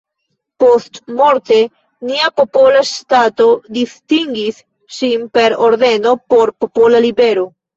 Postmorte 0.61 1.57
nia 2.11 2.31
popola 2.39 2.81
ŝtato 2.93 3.47
distingis 3.77 4.59
ŝin 4.97 5.29
per 5.37 5.59
ordeno 5.69 6.17
„Por 6.35 6.57
popola 6.65 7.05
libero". 7.09 7.47